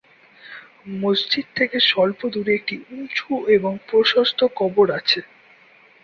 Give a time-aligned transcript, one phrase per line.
[1.01, 5.19] মসজিদ থেকে অল্প দূরে একটি উঁচু এবং প্রশস্ত কবর আছে।